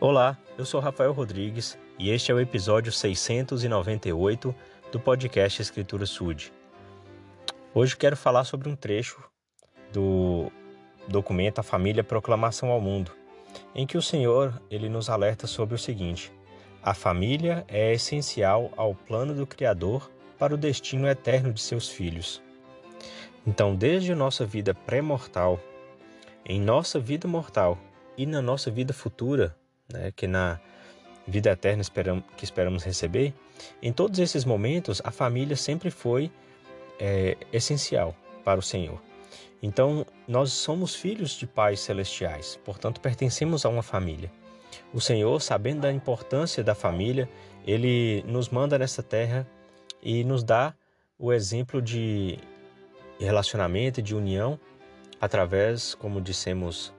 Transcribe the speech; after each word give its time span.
Olá, 0.00 0.38
eu 0.56 0.64
sou 0.64 0.80
Rafael 0.80 1.10
Rodrigues 1.10 1.76
e 1.98 2.10
este 2.10 2.30
é 2.30 2.34
o 2.34 2.38
episódio 2.38 2.92
698 2.92 4.54
do 4.92 5.00
podcast 5.00 5.60
Escritura 5.60 6.06
Sud. 6.06 6.52
Hoje 7.74 7.96
quero 7.96 8.16
falar 8.16 8.44
sobre 8.44 8.68
um 8.68 8.76
trecho 8.76 9.20
do 9.92 10.52
documento 11.08 11.58
A 11.58 11.64
Família 11.64 12.04
Proclamação 12.04 12.70
ao 12.70 12.80
Mundo, 12.80 13.10
em 13.74 13.88
que 13.88 13.98
o 13.98 14.02
Senhor 14.02 14.62
ele 14.70 14.88
nos 14.88 15.10
alerta 15.10 15.48
sobre 15.48 15.74
o 15.74 15.78
seguinte: 15.78 16.32
a 16.80 16.94
família 16.94 17.64
é 17.66 17.92
essencial 17.92 18.70
ao 18.76 18.94
plano 18.94 19.34
do 19.34 19.48
Criador 19.48 20.08
para 20.38 20.54
o 20.54 20.56
destino 20.56 21.08
eterno 21.08 21.52
de 21.52 21.60
seus 21.60 21.88
filhos. 21.88 22.40
Então, 23.44 23.74
desde 23.74 24.14
nossa 24.14 24.46
vida 24.46 24.72
pré-mortal, 24.72 25.58
em 26.46 26.60
nossa 26.60 27.00
vida 27.00 27.26
mortal 27.26 27.76
e 28.16 28.24
na 28.26 28.40
nossa 28.40 28.70
vida 28.70 28.92
futura, 28.92 29.56
né, 29.92 30.12
que 30.14 30.26
na 30.26 30.60
vida 31.26 31.50
eterna 31.50 31.82
esperam, 31.82 32.22
que 32.36 32.44
esperamos 32.44 32.82
receber, 32.82 33.34
em 33.82 33.92
todos 33.92 34.18
esses 34.18 34.44
momentos 34.44 35.02
a 35.04 35.10
família 35.10 35.56
sempre 35.56 35.90
foi 35.90 36.30
é, 36.98 37.36
essencial 37.52 38.14
para 38.44 38.58
o 38.58 38.62
Senhor. 38.62 39.00
Então, 39.62 40.06
nós 40.26 40.52
somos 40.52 40.94
filhos 40.94 41.32
de 41.32 41.46
pais 41.46 41.80
celestiais, 41.80 42.58
portanto, 42.64 43.00
pertencemos 43.00 43.66
a 43.66 43.68
uma 43.68 43.82
família. 43.82 44.30
O 44.92 45.00
Senhor, 45.00 45.40
sabendo 45.40 45.82
da 45.82 45.92
importância 45.92 46.62
da 46.62 46.74
família, 46.74 47.28
ele 47.66 48.22
nos 48.26 48.48
manda 48.48 48.78
nessa 48.78 49.02
terra 49.02 49.46
e 50.02 50.22
nos 50.24 50.44
dá 50.44 50.74
o 51.18 51.32
exemplo 51.32 51.82
de 51.82 52.38
relacionamento 53.18 53.98
e 53.98 54.02
de 54.02 54.14
união 54.14 54.58
através, 55.20 55.94
como 55.94 56.20
dissemos 56.20 56.94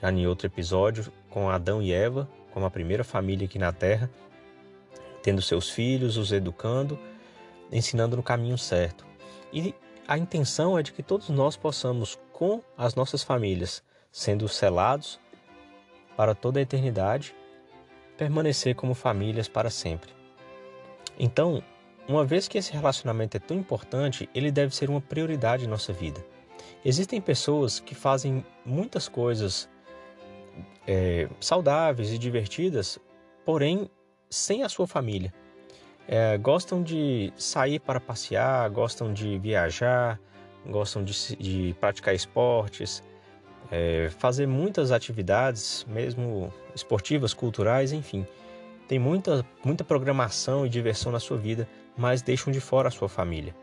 já 0.00 0.10
em 0.10 0.26
outro 0.26 0.46
episódio, 0.46 1.12
com 1.32 1.48
Adão 1.48 1.82
e 1.82 1.92
Eva, 1.92 2.28
como 2.52 2.66
a 2.66 2.70
primeira 2.70 3.02
família 3.02 3.46
aqui 3.46 3.58
na 3.58 3.72
Terra, 3.72 4.10
tendo 5.22 5.40
seus 5.40 5.70
filhos, 5.70 6.16
os 6.16 6.30
educando, 6.30 6.98
ensinando 7.70 8.16
no 8.16 8.22
caminho 8.22 8.58
certo. 8.58 9.06
E 9.52 9.74
a 10.06 10.18
intenção 10.18 10.78
é 10.78 10.82
de 10.82 10.92
que 10.92 11.02
todos 11.02 11.30
nós 11.30 11.56
possamos, 11.56 12.18
com 12.32 12.62
as 12.76 12.94
nossas 12.94 13.22
famílias, 13.22 13.82
sendo 14.10 14.48
selados 14.48 15.18
para 16.16 16.34
toda 16.34 16.58
a 16.58 16.62
eternidade, 16.62 17.34
permanecer 18.16 18.74
como 18.74 18.94
famílias 18.94 19.48
para 19.48 19.70
sempre. 19.70 20.10
Então, 21.18 21.62
uma 22.06 22.24
vez 22.24 22.46
que 22.46 22.58
esse 22.58 22.72
relacionamento 22.72 23.36
é 23.36 23.40
tão 23.40 23.56
importante, 23.56 24.28
ele 24.34 24.50
deve 24.50 24.74
ser 24.74 24.90
uma 24.90 25.00
prioridade 25.00 25.64
em 25.64 25.68
nossa 25.68 25.92
vida. 25.92 26.22
Existem 26.84 27.20
pessoas 27.20 27.80
que 27.80 27.94
fazem 27.94 28.44
muitas 28.66 29.08
coisas 29.08 29.68
é, 30.86 31.28
saudáveis 31.40 32.12
e 32.12 32.18
divertidas, 32.18 32.98
porém 33.44 33.90
sem 34.28 34.62
a 34.62 34.68
sua 34.68 34.86
família. 34.86 35.32
É, 36.08 36.36
gostam 36.38 36.82
de 36.82 37.32
sair 37.36 37.78
para 37.78 38.00
passear, 38.00 38.68
gostam 38.70 39.12
de 39.12 39.38
viajar, 39.38 40.18
gostam 40.66 41.04
de, 41.04 41.36
de 41.36 41.76
praticar 41.78 42.14
esportes, 42.14 43.02
é, 43.70 44.10
fazer 44.18 44.46
muitas 44.46 44.90
atividades, 44.90 45.86
mesmo 45.88 46.52
esportivas, 46.74 47.32
culturais, 47.32 47.92
enfim. 47.92 48.26
Tem 48.88 48.98
muita, 48.98 49.46
muita 49.64 49.84
programação 49.84 50.66
e 50.66 50.68
diversão 50.68 51.12
na 51.12 51.20
sua 51.20 51.38
vida, 51.38 51.68
mas 51.96 52.20
deixam 52.20 52.52
de 52.52 52.60
fora 52.60 52.88
a 52.88 52.90
sua 52.90 53.08
família. 53.08 53.54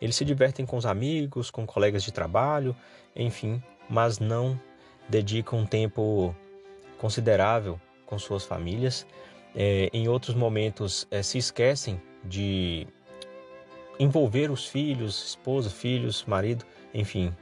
Eles 0.00 0.16
se 0.16 0.24
divertem 0.24 0.66
com 0.66 0.76
os 0.76 0.84
amigos, 0.84 1.50
com 1.50 1.66
colegas 1.66 2.02
de 2.02 2.12
trabalho, 2.12 2.76
enfim, 3.14 3.62
mas 3.88 4.18
não 4.18 4.60
dedicam 5.08 5.64
tempo 5.64 6.34
considerável 6.98 7.80
com 8.04 8.18
suas 8.18 8.44
famílias. 8.44 9.06
É, 9.54 9.88
em 9.92 10.08
outros 10.08 10.34
momentos 10.34 11.06
é, 11.10 11.22
se 11.22 11.38
esquecem 11.38 12.00
de 12.24 12.86
envolver 13.98 14.50
os 14.50 14.66
filhos, 14.66 15.28
esposa, 15.28 15.70
filhos, 15.70 16.24
marido, 16.26 16.64
enfim, 16.92 17.34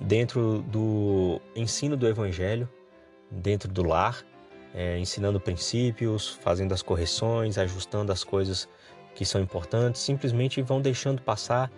dentro 0.00 0.62
do 0.62 1.40
ensino 1.56 1.96
do 1.96 2.06
Evangelho, 2.06 2.68
dentro 3.30 3.68
do 3.68 3.82
lar, 3.82 4.24
é, 4.74 4.98
ensinando 4.98 5.40
princípios, 5.40 6.28
fazendo 6.40 6.72
as 6.72 6.82
correções, 6.82 7.58
ajustando 7.58 8.12
as 8.12 8.22
coisas 8.22 8.68
que 9.14 9.24
são 9.24 9.40
importantes, 9.40 10.00
simplesmente 10.00 10.62
vão 10.62 10.80
deixando 10.80 11.20
passar. 11.22 11.70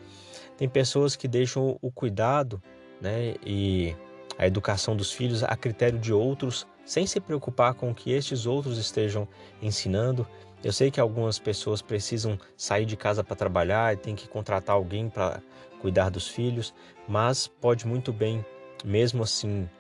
Tem 0.57 0.69
pessoas 0.69 1.17
que 1.17 1.27
deixam 1.27 1.79
o 1.81 1.91
cuidado 1.91 2.63
né, 3.01 3.35
e 3.45 3.97
a 4.37 4.47
educação 4.47 4.95
dos 4.95 5.13
filhos 5.13 5.43
a 5.43 5.57
critério 5.57 5.99
de 5.99 6.13
outros, 6.13 6.67
sem 6.91 7.07
se 7.07 7.21
preocupar 7.21 7.75
com 7.75 7.93
o 7.93 7.95
que 7.95 8.11
estes 8.11 8.47
outros 8.47 8.77
estejam 8.77 9.29
ensinando. 9.63 10.27
Eu 10.61 10.73
sei 10.73 10.91
que 10.91 10.99
algumas 10.99 11.39
pessoas 11.39 11.81
precisam 11.81 12.37
sair 12.57 12.85
de 12.85 12.97
casa 12.97 13.23
para 13.23 13.37
trabalhar 13.37 13.95
e 13.95 13.97
tem 13.97 14.17
que 14.17 14.29
contratar 14.29 14.75
alguém 14.75 15.09
para 15.09 15.41
cuidar 15.81 16.11
dos 16.11 16.27
filhos, 16.27 16.75
mas 17.07 17.47
pode 17.47 17.87
muito 17.87 18.13
bem, 18.13 18.45
mesmo 18.85 19.23
assim 19.23 19.71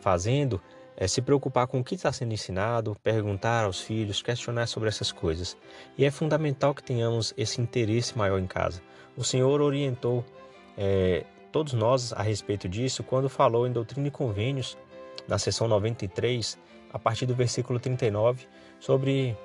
fazendo, 0.00 0.60
é 0.96 1.08
se 1.08 1.20
preocupar 1.20 1.66
com 1.66 1.80
o 1.80 1.84
que 1.84 1.96
está 1.96 2.12
sendo 2.12 2.34
ensinado, 2.34 2.96
perguntar 3.02 3.64
aos 3.64 3.80
filhos, 3.80 4.22
questionar 4.22 4.68
sobre 4.68 4.88
essas 4.88 5.10
coisas. 5.10 5.56
E 5.98 6.04
é 6.04 6.10
fundamental 6.12 6.72
que 6.72 6.84
tenhamos 6.84 7.34
esse 7.36 7.60
interesse 7.60 8.16
maior 8.16 8.38
em 8.38 8.46
casa. 8.46 8.80
O 9.16 9.24
Senhor 9.24 9.60
orientou 9.60 10.24
é, 10.78 11.24
todos 11.50 11.72
nós 11.72 12.12
a 12.12 12.22
respeito 12.22 12.68
disso 12.68 13.02
quando 13.02 13.28
falou 13.28 13.66
em 13.66 13.72
Doutrina 13.72 14.06
e 14.06 14.10
Convênios, 14.12 14.78
na 15.28 15.38
seção 15.38 15.68
93, 15.68 16.58
a 16.92 16.98
partir 16.98 17.26
do 17.26 17.34
versículo 17.34 17.78
39, 17.78 18.46
sobre 18.78 19.36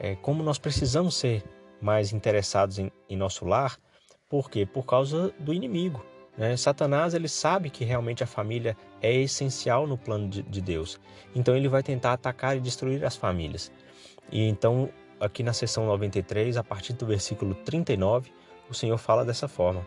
é, 0.00 0.16
como 0.16 0.42
nós 0.42 0.58
precisamos 0.58 1.16
ser 1.16 1.44
mais 1.80 2.12
interessados 2.12 2.78
em, 2.78 2.90
em 3.08 3.16
nosso 3.16 3.44
lar. 3.44 3.78
Por 4.28 4.50
quê? 4.50 4.66
Por 4.66 4.84
causa 4.84 5.32
do 5.38 5.54
inimigo. 5.54 6.04
Né? 6.36 6.56
Satanás 6.56 7.14
ele 7.14 7.28
sabe 7.28 7.70
que 7.70 7.84
realmente 7.84 8.22
a 8.22 8.26
família 8.26 8.76
é 9.00 9.12
essencial 9.12 9.86
no 9.86 9.98
plano 9.98 10.28
de, 10.28 10.42
de 10.42 10.60
Deus. 10.60 11.00
Então 11.34 11.56
ele 11.56 11.68
vai 11.68 11.82
tentar 11.82 12.12
atacar 12.12 12.56
e 12.56 12.60
destruir 12.60 13.04
as 13.04 13.16
famílias. 13.16 13.72
E 14.30 14.46
então, 14.46 14.90
aqui 15.18 15.42
na 15.42 15.52
seção 15.52 15.86
93, 15.86 16.56
a 16.56 16.64
partir 16.64 16.92
do 16.92 17.06
versículo 17.06 17.54
39, 17.54 18.30
o 18.68 18.74
Senhor 18.74 18.98
fala 18.98 19.24
dessa 19.24 19.48
forma. 19.48 19.86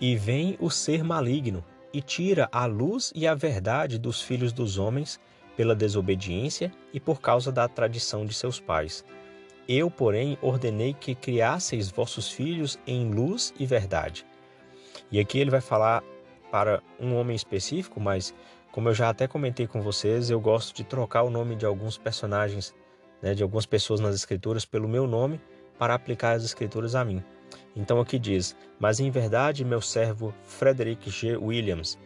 E 0.00 0.16
vem 0.16 0.56
o 0.60 0.70
ser 0.70 1.02
maligno, 1.02 1.64
e 1.92 2.00
tira 2.00 2.48
a 2.52 2.66
luz 2.66 3.12
e 3.14 3.26
a 3.26 3.34
verdade 3.34 3.98
dos 3.98 4.22
filhos 4.22 4.52
dos 4.52 4.78
homens 4.78 5.20
pela 5.56 5.74
desobediência 5.74 6.72
e 6.92 7.00
por 7.00 7.20
causa 7.20 7.50
da 7.52 7.68
tradição 7.68 8.24
de 8.24 8.32
seus 8.32 8.58
pais. 8.60 9.04
Eu, 9.68 9.90
porém, 9.90 10.38
ordenei 10.40 10.94
que 10.94 11.14
criasseis 11.14 11.90
vossos 11.90 12.30
filhos 12.30 12.78
em 12.86 13.10
luz 13.10 13.52
e 13.58 13.66
verdade. 13.66 14.26
E 15.10 15.20
aqui 15.20 15.38
ele 15.38 15.50
vai 15.50 15.60
falar 15.60 16.02
para 16.50 16.82
um 16.98 17.14
homem 17.14 17.36
específico, 17.36 18.00
mas 18.00 18.34
como 18.72 18.88
eu 18.88 18.94
já 18.94 19.08
até 19.08 19.26
comentei 19.26 19.66
com 19.66 19.80
vocês, 19.80 20.30
eu 20.30 20.40
gosto 20.40 20.74
de 20.74 20.84
trocar 20.84 21.22
o 21.22 21.30
nome 21.30 21.56
de 21.56 21.66
alguns 21.66 21.98
personagens, 21.98 22.74
né, 23.20 23.34
de 23.34 23.42
algumas 23.42 23.66
pessoas 23.66 24.00
nas 24.00 24.14
escrituras 24.14 24.64
pelo 24.64 24.88
meu 24.88 25.06
nome 25.06 25.40
para 25.78 25.94
aplicar 25.94 26.32
as 26.32 26.44
escrituras 26.44 26.94
a 26.94 27.04
mim. 27.04 27.22
Então 27.74 28.00
aqui 28.00 28.18
diz: 28.18 28.56
Mas 28.78 29.00
em 29.00 29.10
verdade, 29.10 29.64
meu 29.64 29.80
servo 29.80 30.34
Frederick 30.42 31.10
G. 31.10 31.36
Williams, 31.36 31.98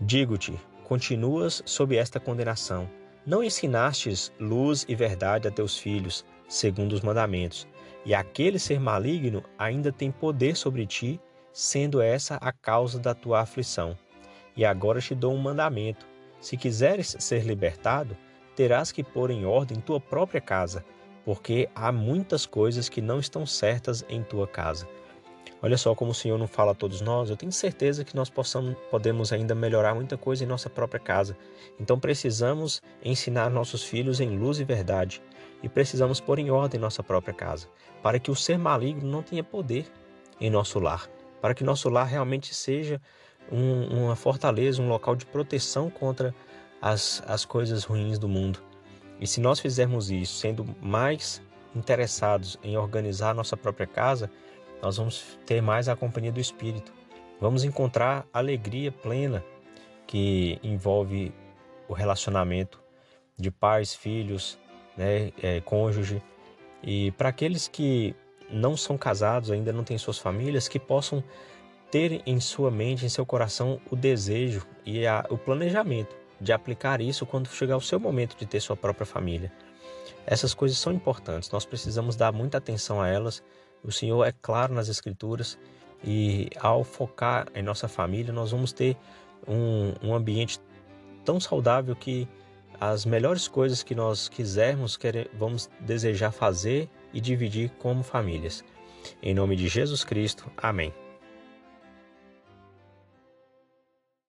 digo-te, 0.00 0.58
continuas 0.84 1.62
sob 1.64 1.96
esta 1.96 2.18
condenação. 2.18 2.88
Não 3.26 3.42
ensinastes 3.42 4.32
luz 4.38 4.84
e 4.88 4.94
verdade 4.94 5.48
a 5.48 5.50
teus 5.50 5.78
filhos, 5.78 6.24
segundo 6.46 6.92
os 6.92 7.00
mandamentos, 7.00 7.66
e 8.04 8.14
aquele 8.14 8.58
ser 8.58 8.78
maligno 8.78 9.42
ainda 9.58 9.90
tem 9.90 10.10
poder 10.10 10.56
sobre 10.56 10.86
ti, 10.86 11.18
sendo 11.52 12.02
essa 12.02 12.36
a 12.36 12.52
causa 12.52 12.98
da 12.98 13.14
tua 13.14 13.40
aflição. 13.40 13.96
E 14.56 14.64
agora 14.64 15.00
te 15.00 15.14
dou 15.14 15.32
um 15.32 15.38
mandamento: 15.38 16.06
se 16.38 16.56
quiseres 16.56 17.16
ser 17.18 17.44
libertado, 17.44 18.16
terás 18.54 18.92
que 18.92 19.02
pôr 19.02 19.30
em 19.30 19.46
ordem 19.46 19.80
tua 19.80 19.98
própria 19.98 20.40
casa 20.40 20.84
porque 21.24 21.68
há 21.74 21.90
muitas 21.90 22.46
coisas 22.46 22.88
que 22.88 23.00
não 23.00 23.18
estão 23.18 23.46
certas 23.46 24.04
em 24.08 24.22
tua 24.22 24.46
casa. 24.46 24.88
Olha 25.62 25.78
só 25.78 25.94
como 25.94 26.10
o 26.10 26.14
Senhor 26.14 26.38
não 26.38 26.46
fala 26.46 26.72
a 26.72 26.74
todos 26.74 27.00
nós. 27.00 27.30
Eu 27.30 27.38
tenho 27.38 27.50
certeza 27.50 28.04
que 28.04 28.14
nós 28.14 28.28
possamos, 28.28 28.76
podemos 28.90 29.32
ainda 29.32 29.54
melhorar 29.54 29.94
muita 29.94 30.14
coisa 30.14 30.44
em 30.44 30.46
nossa 30.46 30.68
própria 30.68 31.00
casa. 31.00 31.34
Então 31.80 31.98
precisamos 31.98 32.82
ensinar 33.02 33.48
nossos 33.48 33.82
filhos 33.82 34.20
em 34.20 34.36
luz 34.36 34.60
e 34.60 34.64
verdade. 34.64 35.22
E 35.62 35.68
precisamos 35.68 36.20
pôr 36.20 36.38
em 36.38 36.50
ordem 36.50 36.78
nossa 36.78 37.02
própria 37.02 37.32
casa, 37.32 37.66
para 38.02 38.18
que 38.18 38.30
o 38.30 38.36
ser 38.36 38.58
maligno 38.58 39.10
não 39.10 39.22
tenha 39.22 39.42
poder 39.42 39.90
em 40.38 40.50
nosso 40.50 40.78
lar, 40.78 41.08
para 41.40 41.54
que 41.54 41.64
nosso 41.64 41.88
lar 41.88 42.06
realmente 42.06 42.54
seja 42.54 43.00
um, 43.50 44.04
uma 44.04 44.16
fortaleza, 44.16 44.82
um 44.82 44.88
local 44.88 45.16
de 45.16 45.24
proteção 45.24 45.88
contra 45.88 46.34
as, 46.82 47.22
as 47.26 47.46
coisas 47.46 47.84
ruins 47.84 48.18
do 48.18 48.28
mundo. 48.28 48.60
E 49.24 49.26
se 49.26 49.40
nós 49.40 49.58
fizermos 49.58 50.10
isso, 50.10 50.34
sendo 50.34 50.66
mais 50.82 51.40
interessados 51.74 52.58
em 52.62 52.76
organizar 52.76 53.34
nossa 53.34 53.56
própria 53.56 53.86
casa, 53.86 54.30
nós 54.82 54.98
vamos 54.98 55.38
ter 55.46 55.62
mais 55.62 55.88
a 55.88 55.96
companhia 55.96 56.30
do 56.30 56.38
Espírito. 56.38 56.92
Vamos 57.40 57.64
encontrar 57.64 58.26
alegria 58.34 58.92
plena 58.92 59.42
que 60.06 60.58
envolve 60.62 61.32
o 61.88 61.94
relacionamento 61.94 62.82
de 63.34 63.50
pais, 63.50 63.94
filhos, 63.94 64.58
né, 64.94 65.32
é, 65.42 65.58
cônjuge. 65.62 66.22
E 66.82 67.10
para 67.12 67.30
aqueles 67.30 67.66
que 67.66 68.14
não 68.50 68.76
são 68.76 68.98
casados, 68.98 69.50
ainda 69.50 69.72
não 69.72 69.84
têm 69.84 69.96
suas 69.96 70.18
famílias, 70.18 70.68
que 70.68 70.78
possam 70.78 71.24
ter 71.90 72.20
em 72.26 72.38
sua 72.40 72.70
mente, 72.70 73.06
em 73.06 73.08
seu 73.08 73.24
coração, 73.24 73.80
o 73.90 73.96
desejo 73.96 74.66
e 74.84 75.06
a, 75.06 75.24
o 75.30 75.38
planejamento 75.38 76.23
de 76.44 76.52
aplicar 76.52 77.00
isso 77.00 77.26
quando 77.26 77.48
chegar 77.48 77.76
o 77.76 77.80
seu 77.80 77.98
momento 77.98 78.36
de 78.36 78.46
ter 78.46 78.60
sua 78.60 78.76
própria 78.76 79.06
família. 79.06 79.50
Essas 80.26 80.54
coisas 80.54 80.78
são 80.78 80.92
importantes, 80.92 81.50
nós 81.50 81.64
precisamos 81.64 82.14
dar 82.14 82.32
muita 82.32 82.58
atenção 82.58 83.00
a 83.00 83.08
elas. 83.08 83.42
O 83.82 83.90
Senhor 83.90 84.24
é 84.24 84.32
claro 84.32 84.72
nas 84.72 84.88
Escrituras 84.88 85.58
e 86.04 86.50
ao 86.60 86.84
focar 86.84 87.48
em 87.54 87.62
nossa 87.62 87.88
família, 87.88 88.32
nós 88.32 88.50
vamos 88.50 88.72
ter 88.72 88.96
um, 89.48 89.94
um 90.02 90.14
ambiente 90.14 90.60
tão 91.24 91.40
saudável 91.40 91.96
que 91.96 92.28
as 92.80 93.04
melhores 93.04 93.48
coisas 93.48 93.82
que 93.82 93.94
nós 93.94 94.28
quisermos, 94.28 94.98
vamos 95.38 95.70
desejar 95.80 96.32
fazer 96.32 96.88
e 97.12 97.20
dividir 97.20 97.70
como 97.78 98.02
famílias. 98.02 98.64
Em 99.22 99.34
nome 99.34 99.56
de 99.56 99.68
Jesus 99.68 100.04
Cristo, 100.04 100.50
amém. 100.56 101.03